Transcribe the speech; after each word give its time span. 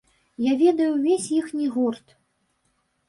Я 0.45 0.53
ведаю 0.61 0.87
ўвесь 0.95 1.29
іхні 1.41 1.67
гурт. 1.77 2.17